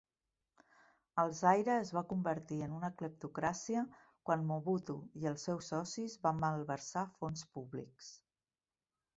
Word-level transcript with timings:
El 1.23 1.33
Zaire 1.39 1.73
es 1.81 1.91
va 1.97 2.03
convertir 2.13 2.57
en 2.67 2.73
una 2.79 2.89
cleptocràcia 3.01 3.83
quan 4.31 4.47
Mobutu 4.53 4.97
i 5.25 5.31
els 5.33 5.47
seus 5.51 5.71
socis 5.75 6.19
van 6.27 6.43
malversar 6.47 7.07
fons 7.21 7.49
públics. 7.59 8.11